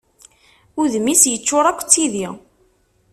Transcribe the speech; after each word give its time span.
Udem-is 0.81 1.23
yeččur 1.31 1.65
akk 1.65 1.79
d 1.83 1.87
tidi. 1.91 2.27